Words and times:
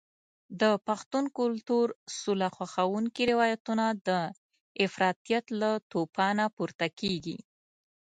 د 0.61 0.63
پښتون 0.87 1.25
کلتور 1.39 1.87
سوله 2.19 2.47
خوښونکي 2.55 3.23
روایتونه 3.31 3.85
د 4.07 4.09
افراطیت 4.85 5.45
له 5.61 5.71
توپانه 5.91 6.45
پورته 6.55 6.87
کېږي. 6.99 7.37